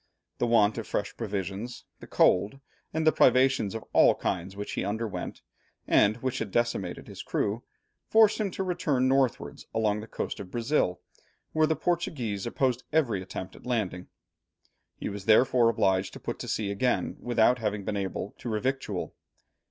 The 0.39 0.47
want 0.47 0.79
of 0.79 0.87
fresh 0.87 1.15
provisions, 1.15 1.85
the 1.99 2.07
cold, 2.07 2.59
and 2.91 3.05
the 3.05 3.11
privations 3.11 3.75
of 3.75 3.85
all 3.93 4.15
kinds 4.15 4.55
which 4.57 4.71
he 4.71 4.83
underwent, 4.83 5.43
and 5.85 6.17
which 6.23 6.39
had 6.39 6.49
decimated 6.49 7.07
his 7.07 7.21
crew, 7.21 7.61
forced 8.09 8.39
him 8.39 8.49
to 8.49 8.63
return 8.63 9.07
northwards 9.07 9.67
along 9.75 9.99
the 9.99 10.07
coast 10.07 10.39
of 10.39 10.49
Brazil, 10.49 11.01
where 11.53 11.67
the 11.67 11.75
Portuguese 11.75 12.47
opposed 12.47 12.83
every 12.91 13.21
attempt 13.21 13.55
at 13.55 13.67
landing. 13.67 14.07
He 14.97 15.07
was 15.07 15.25
therefore 15.25 15.69
obliged 15.69 16.13
to 16.13 16.19
put 16.19 16.39
to 16.39 16.47
sea 16.47 16.71
again 16.71 17.17
without 17.19 17.59
having 17.59 17.85
been 17.85 17.95
able 17.95 18.33
to 18.39 18.49
revictual. 18.49 19.13